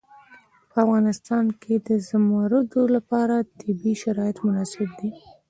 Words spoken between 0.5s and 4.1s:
په افغانستان کې د زمرد لپاره طبیعي